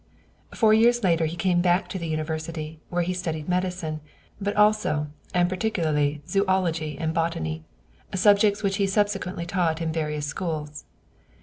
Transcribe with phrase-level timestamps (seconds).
[0.55, 4.01] Four years later he came back to the University, where he studied medicine,
[4.41, 7.65] but also and particularly zoölogy and botany,
[8.15, 10.85] subjects which he subsequently taught in various schools.